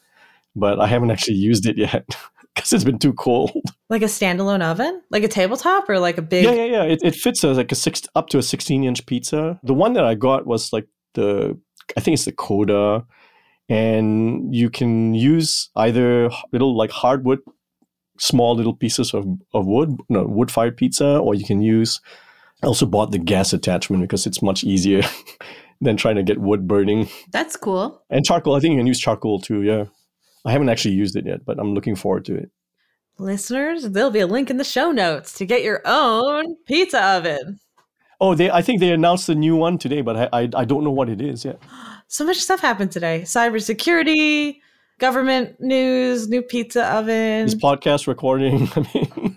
[0.56, 2.06] but I haven't actually used it yet
[2.54, 3.52] because it's been too cold.
[3.90, 5.02] Like a standalone oven?
[5.10, 6.44] Like a tabletop or like a big?
[6.44, 6.82] Yeah, yeah, yeah.
[6.84, 9.60] It, it fits as like a six, up to a 16 inch pizza.
[9.62, 11.58] The one that I got was like the,
[11.96, 13.04] I think it's the Koda
[13.70, 17.38] and you can use either little like hardwood
[18.18, 22.00] small little pieces of, of wood no wood fired pizza or you can use
[22.62, 25.02] i also bought the gas attachment because it's much easier
[25.80, 27.08] than trying to get wood burning.
[27.32, 28.02] That's cool.
[28.10, 29.84] And charcoal i think you can use charcoal too yeah.
[30.44, 32.50] I haven't actually used it yet but i'm looking forward to it.
[33.18, 37.60] Listeners there'll be a link in the show notes to get your own pizza oven.
[38.20, 40.84] Oh they i think they announced a new one today but i i, I don't
[40.84, 41.62] know what it is yet
[42.10, 44.60] so much stuff happened today cybersecurity
[44.98, 47.46] government news, new pizza oven.
[47.46, 48.68] This podcast recording.
[48.76, 49.36] I mean,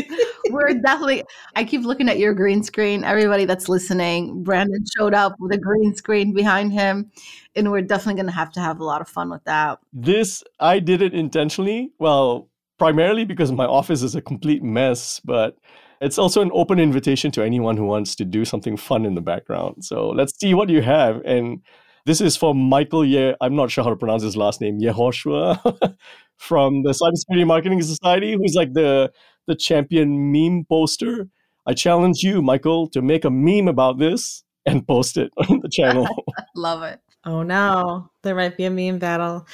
[0.50, 1.24] We're definitely,
[1.56, 3.02] I keep looking at your green screen.
[3.02, 7.10] Everybody that's listening, Brandon showed up with a green screen behind him,
[7.56, 9.80] and we're definitely going to have to have a lot of fun with that.
[9.92, 11.90] this I did it intentionally.
[11.98, 12.48] Well,
[12.78, 15.56] primarily because my office is a complete mess, but
[16.00, 19.20] it's also an open invitation to anyone who wants to do something fun in the
[19.20, 19.84] background.
[19.84, 21.20] So let's see what you have.
[21.24, 21.60] And
[22.06, 23.34] this is for Michael Ye.
[23.40, 25.96] I'm not sure how to pronounce his last name, Yehoshua,
[26.36, 29.12] from the Cybersecurity Marketing Society, who's like the
[29.46, 31.28] the champion meme poster.
[31.66, 35.68] I challenge you, Michael, to make a meme about this and post it on the
[35.68, 36.08] channel.
[36.56, 37.00] Love it.
[37.24, 39.46] Oh no, there might be a meme battle.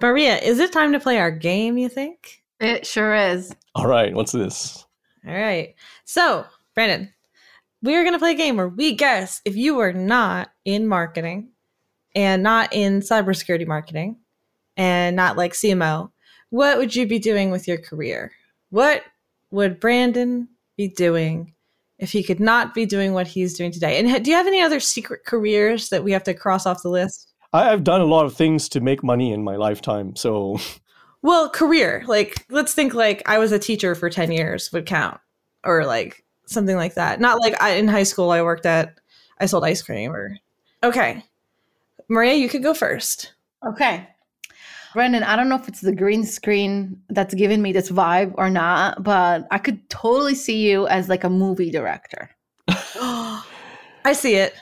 [0.00, 2.42] Maria, is it time to play our game, you think?
[2.60, 3.54] It sure is.
[3.74, 4.85] All right, what's this?
[5.26, 5.74] All right.
[6.04, 7.12] So, Brandon,
[7.82, 10.86] we are going to play a game where we guess if you were not in
[10.86, 11.50] marketing
[12.14, 14.18] and not in cybersecurity marketing
[14.76, 16.10] and not like CMO,
[16.50, 18.32] what would you be doing with your career?
[18.70, 19.02] What
[19.50, 21.54] would Brandon be doing
[21.98, 23.98] if he could not be doing what he's doing today?
[23.98, 26.88] And do you have any other secret careers that we have to cross off the
[26.88, 27.32] list?
[27.52, 30.14] I've done a lot of things to make money in my lifetime.
[30.16, 30.58] So
[31.26, 32.04] Well, career.
[32.06, 35.18] Like, let's think like I was a teacher for 10 years would count
[35.64, 37.18] or like something like that.
[37.18, 39.00] Not like I, in high school, I worked at,
[39.40, 40.38] I sold ice cream or,
[40.84, 41.24] okay.
[42.08, 43.32] Maria, you could go first.
[43.66, 44.06] Okay.
[44.92, 48.48] Brandon, I don't know if it's the green screen that's giving me this vibe or
[48.48, 52.30] not, but I could totally see you as like a movie director,
[52.68, 53.42] I
[54.12, 54.54] see it.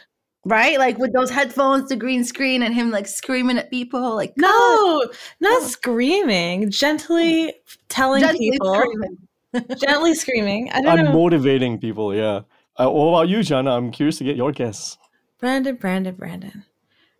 [0.46, 0.78] Right?
[0.78, 4.42] Like with those headphones, the green screen, and him like screaming at people, like "Cut!"
[4.42, 5.04] No,
[5.40, 5.66] not Oh.
[5.66, 7.54] screaming, gently
[7.88, 9.18] telling Gently people, screaming.
[9.80, 10.70] gently screaming.
[10.72, 11.12] I don't I'm know.
[11.12, 12.14] motivating people.
[12.14, 12.40] Yeah.
[12.76, 13.70] Uh, what about you, Gianna?
[13.76, 14.98] I'm curious to get your guess.
[15.38, 16.64] Brandon, Brandon, Brandon.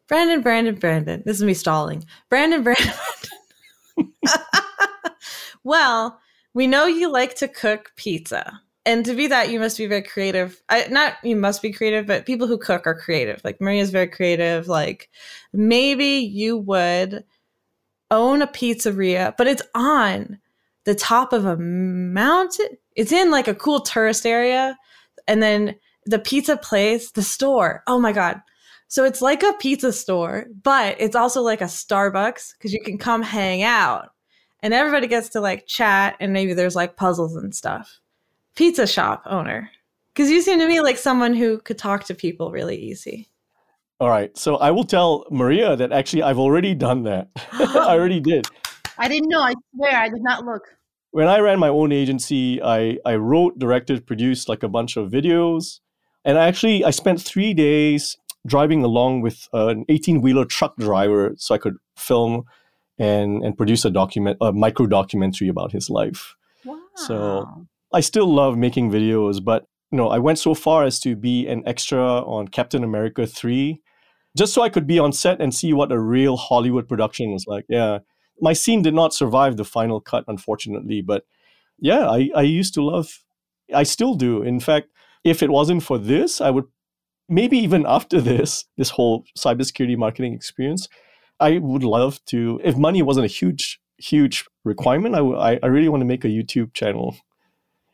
[0.09, 1.23] Brandon, Brandon, Brandon.
[1.25, 2.05] This is me stalling.
[2.29, 2.93] Brandon, Brandon,
[3.97, 4.15] Brandon.
[5.65, 6.21] well,
[6.53, 8.61] we know you like to cook pizza.
[8.87, 10.63] And to be that, you must be very creative.
[10.69, 13.41] I, not you must be creative, but people who cook are creative.
[13.43, 14.69] Like Maria's very creative.
[14.69, 15.09] Like
[15.53, 17.25] maybe you would
[18.11, 20.39] own a pizzeria, but it's on
[20.85, 22.69] the top of a mountain.
[22.95, 24.77] It's in like a cool tourist area.
[25.27, 27.83] And then the pizza place, the store.
[27.87, 28.41] Oh my God.
[28.89, 32.99] So it's like a pizza store, but it's also like a Starbucks because you can
[32.99, 34.11] come hang out
[34.63, 38.01] and everybody gets to like chat and maybe there's like puzzles and stuff.
[38.55, 39.71] Pizza shop owner.
[40.15, 43.29] Because you seem to me like someone who could talk to people really easy.
[44.01, 44.37] All right.
[44.37, 47.29] So I will tell Maria that actually I've already done that.
[47.53, 48.47] I already did.
[48.99, 49.41] I didn't know.
[49.41, 50.63] I swear, I did not look.
[51.11, 55.11] When I ran my own agency, I, I wrote, directed, produced like a bunch of
[55.11, 55.81] videos.
[56.25, 61.35] And I actually I spent three days driving along with an 18 wheeler truck driver
[61.37, 62.45] so I could film
[62.99, 66.37] and, and produce a document a micro documentary about his life.
[66.65, 66.79] Wow.
[66.95, 71.15] So- I still love making videos, but you know, I went so far as to
[71.15, 73.81] be an extra on Captain America 3
[74.37, 77.47] just so I could be on set and see what a real Hollywood production was
[77.47, 77.65] like.
[77.69, 78.01] Yeah.
[78.41, 81.25] My scene did not survive the final cut unfortunately, but
[81.79, 83.21] yeah, I I used to love
[83.73, 84.43] I still do.
[84.43, 84.89] In fact,
[85.23, 86.65] if it wasn't for this, I would
[87.29, 90.89] maybe even after this this whole cybersecurity marketing experience,
[91.39, 95.89] I would love to if money wasn't a huge huge requirement, I I, I really
[95.89, 97.17] want to make a YouTube channel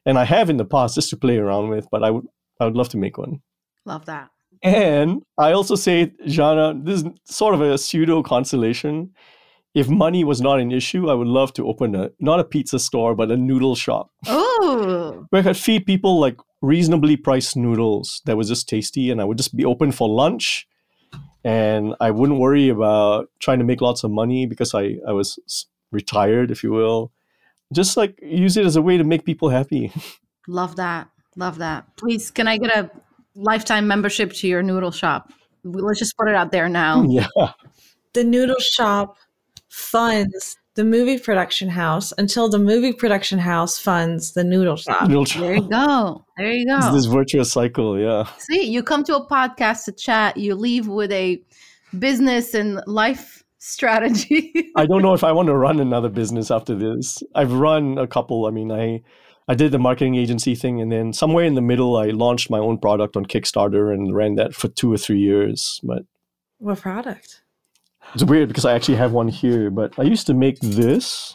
[0.07, 2.27] and I have in the past just to play around with, but I would
[2.61, 3.41] I would love to make one.
[3.85, 4.31] Love that.
[4.63, 9.13] And I also say, Gianna, this is sort of a pseudo consolation.
[9.73, 12.79] If money was not an issue, I would love to open a not a pizza
[12.79, 18.21] store, but a noodle shop Oh, where I could feed people like reasonably priced noodles
[18.27, 20.67] that was just tasty, and I would just be open for lunch,
[21.45, 25.39] and I wouldn't worry about trying to make lots of money because I I was
[25.93, 27.13] retired, if you will.
[27.73, 29.93] Just like use it as a way to make people happy.
[30.49, 31.09] love that.
[31.37, 31.87] Love that.
[31.97, 32.91] Please, can I get a
[33.35, 35.33] lifetime membership to your noodle shop?
[35.63, 37.03] Let's just put it out there now.
[37.09, 37.29] yeah.
[38.13, 39.17] The noodle shop
[39.69, 45.09] funds the movie production house until the movie production house funds the noodle shop.
[45.09, 46.25] Noodle There you go.
[46.37, 46.95] There you It's go.
[46.95, 48.25] this virtuous cycle, yeah.
[48.39, 51.43] See, you come to a podcast to chat, you leave with a
[51.99, 54.73] business and life strategy.
[54.77, 57.23] I don't know if I want to run another business after this.
[57.35, 58.47] I've run a couple.
[58.47, 59.03] I mean, I
[59.49, 62.59] I did the marketing agency thing, and then somewhere in the middle, I launched my
[62.59, 65.81] own product on Kickstarter and ran that for two or three years.
[65.83, 66.03] But
[66.59, 67.43] What product?
[68.15, 69.71] it's weird because I actually have one here.
[69.71, 71.35] But I used to make this.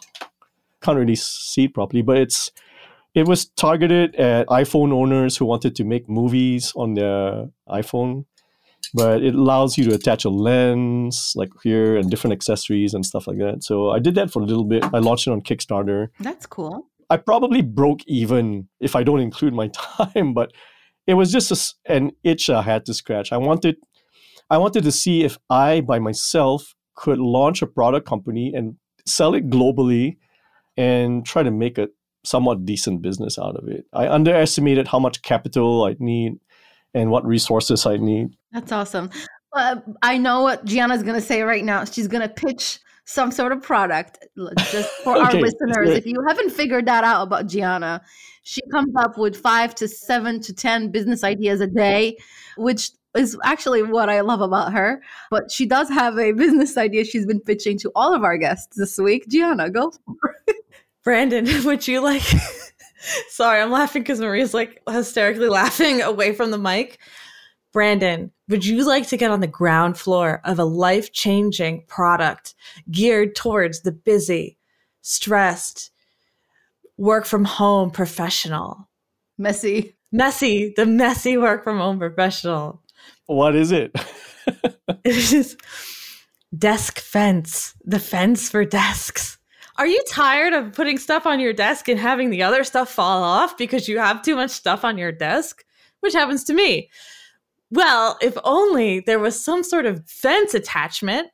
[0.81, 2.51] Can't really see it properly, but it's
[3.15, 8.25] it was targeted at iPhone owners who wanted to make movies on their iPhone.
[8.93, 13.27] But it allows you to attach a lens like here and different accessories and stuff
[13.27, 13.63] like that.
[13.63, 14.83] So I did that for a little bit.
[14.93, 16.09] I launched it on Kickstarter.
[16.19, 16.87] That's cool.
[17.09, 20.51] I probably broke even if I don't include my time, but
[21.07, 23.31] it was just a, an itch I had to scratch.
[23.31, 23.77] I wanted,
[24.49, 28.75] I wanted to see if I by myself could launch a product company and
[29.05, 30.17] sell it globally,
[30.77, 31.89] and try to make a
[32.23, 33.85] somewhat decent business out of it.
[33.93, 36.39] I underestimated how much capital I'd need
[36.95, 38.35] and what resources I need.
[38.51, 39.11] That's awesome.
[39.53, 41.85] Uh, I know what Gianna's going to say right now.
[41.85, 44.25] She's going to pitch some sort of product
[44.71, 45.89] just for okay, our listeners.
[45.89, 48.01] If you haven't figured that out about Gianna,
[48.43, 52.17] she comes up with five to seven to 10 business ideas a day,
[52.57, 55.01] which is actually what I love about her.
[55.29, 58.75] But she does have a business idea she's been pitching to all of our guests
[58.75, 59.27] this week.
[59.29, 60.55] Gianna, go for it.
[61.03, 62.23] Brandon, would you like
[63.29, 66.99] Sorry, I'm laughing because Maria's like hysterically laughing away from the mic.
[67.73, 72.55] Brandon, would you like to get on the ground floor of a life changing product
[72.89, 74.57] geared towards the busy,
[75.01, 75.91] stressed,
[76.97, 78.89] work from home professional?
[79.37, 79.95] Messy.
[80.11, 82.81] Messy, the messy work from home professional.
[83.25, 83.91] What is it?
[84.47, 85.57] it is
[86.57, 89.34] desk fence, the fence for desks.
[89.77, 93.23] Are you tired of putting stuff on your desk and having the other stuff fall
[93.23, 95.65] off because you have too much stuff on your desk?
[95.99, 96.89] Which happens to me.
[97.71, 101.29] Well, if only there was some sort of fence attachment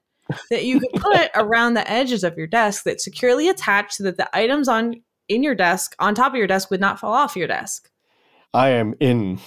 [0.49, 4.17] that you could put around the edges of your desk that securely attached so that
[4.17, 4.95] the items on
[5.27, 7.91] in your desk on top of your desk would not fall off your desk.
[8.53, 9.39] I am in.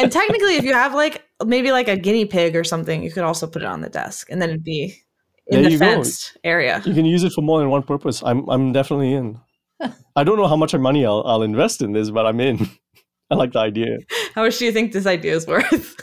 [0.00, 3.24] and technically if you have like maybe like a guinea pig or something, you could
[3.24, 5.02] also put it on the desk and then it'd be
[5.48, 6.40] in there the fenced go.
[6.44, 6.82] area.
[6.84, 8.22] You can use it for more than one purpose.
[8.24, 9.40] I'm I'm definitely in.
[10.16, 12.68] I don't know how much money I'll I'll invest in this, but I'm in.
[13.30, 13.98] I like the idea.
[14.34, 15.96] How much do you think this idea is worth?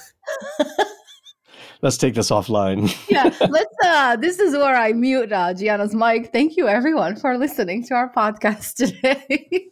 [1.84, 2.96] let's take this offline.
[3.10, 3.76] yeah, let's.
[3.84, 6.32] Uh, this is where I mute uh, Gianna's mic.
[6.32, 9.68] Thank you, everyone, for listening to our podcast today.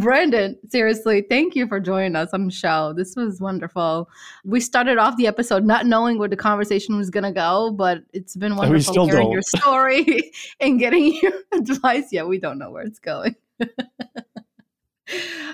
[0.00, 2.94] Brandon, seriously, thank you for joining us on the show.
[2.96, 4.08] This was wonderful.
[4.44, 8.02] We started off the episode not knowing where the conversation was going to go, but
[8.12, 9.32] it's been wonderful hearing don't.
[9.32, 12.08] your story and getting your advice.
[12.12, 13.34] Yeah, we don't know where it's going.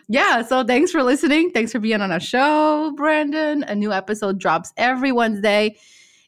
[0.09, 1.50] Yeah, so thanks for listening.
[1.50, 3.62] Thanks for being on our show, Brandon.
[3.64, 5.76] A new episode drops every Wednesday.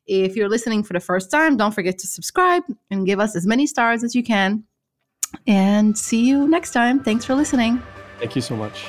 [0.07, 3.47] If you're listening for the first time, don't forget to subscribe and give us as
[3.47, 4.65] many stars as you can.
[5.47, 7.03] And see you next time.
[7.03, 7.83] Thanks for listening.
[8.19, 8.87] Thank you so much.